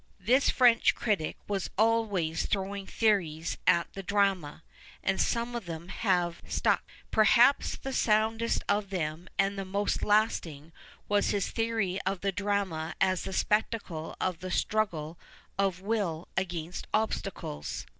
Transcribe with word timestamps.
This 0.19 0.49
French 0.49 0.95
critic 0.95 1.37
was 1.47 1.69
always 1.77 2.47
throwing 2.47 2.87
theories 2.87 3.59
at 3.67 3.93
the 3.93 4.01
drama, 4.01 4.63
and 5.03 5.21
some 5.21 5.55
of 5.55 5.67
them 5.67 5.89
have 5.89 6.41
stuck. 6.47 6.83
Perhaps 7.11 7.75
the 7.75 7.93
soundest 7.93 8.63
of 8.67 8.89
them 8.89 9.29
and 9.37 9.59
the 9.59 9.63
most 9.63 10.01
lasting 10.01 10.71
was 11.07 11.29
his 11.29 11.49
theory 11.51 11.99
of 12.03 12.21
the 12.21 12.31
drama 12.31 12.95
as 12.99 13.25
the 13.25 13.31
spectacle 13.33 14.15
of 14.19 14.39
the 14.39 14.49
struggle 14.49 15.19
of 15.59 15.81
will 15.81 16.27
against 16.35 16.87
obstacles. 16.95 17.85